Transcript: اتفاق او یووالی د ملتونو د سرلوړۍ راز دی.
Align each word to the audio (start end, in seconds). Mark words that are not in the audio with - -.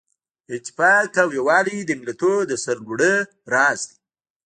اتفاق 0.55 1.11
او 1.23 1.29
یووالی 1.37 1.77
د 1.85 1.91
ملتونو 1.99 2.39
د 2.49 2.51
سرلوړۍ 2.63 3.15
راز 3.53 3.79
دی. 3.89 3.95